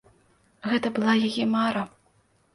Гэта 0.71 0.87
была 0.97 1.13
яе 1.29 1.45
мара. 1.55 1.87